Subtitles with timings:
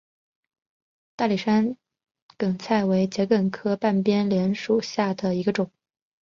[1.15, 1.77] 大理山
[2.35, 5.71] 梗菜为桔梗科半边莲属下的一个种。